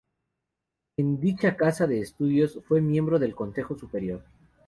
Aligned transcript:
En 0.97 1.19
dicha 1.19 1.55
casa 1.55 1.85
de 1.85 1.99
estudios 1.99 2.57
fue 2.67 2.81
miembro 2.81 3.19
del 3.19 3.35
Consejo 3.35 3.77
Superior. 3.77 4.23